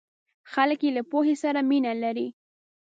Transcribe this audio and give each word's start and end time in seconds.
خلک 0.51 0.79
یې 0.85 0.91
له 0.97 1.03
پوهې 1.11 1.35
سره 1.43 1.59
مینه 1.69 1.93
لري. 2.03 2.27